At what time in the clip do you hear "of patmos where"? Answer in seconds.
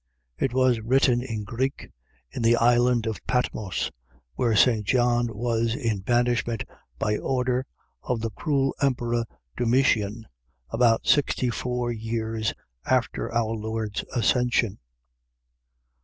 3.05-4.55